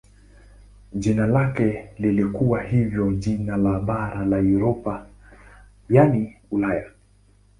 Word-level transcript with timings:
Jina 0.93 1.27
lake 1.27 1.89
lilikuwa 1.97 2.61
hivyo 2.63 3.11
jina 3.13 3.57
la 3.57 3.79
bara 3.79 4.25
la 4.25 4.37
Europa 4.37 5.07
yaani 5.89 6.37
Ulaya. 6.51 6.91